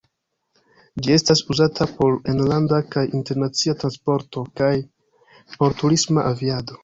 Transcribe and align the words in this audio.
Ĝi 1.07 1.11
estas 1.17 1.41
uzata 1.55 1.87
por 1.99 2.15
enlanda 2.33 2.79
kaj 2.95 3.03
internacia 3.21 3.75
transporto 3.83 4.45
kaj 4.61 4.73
por 5.59 5.77
turisma 5.83 6.25
aviado. 6.33 6.79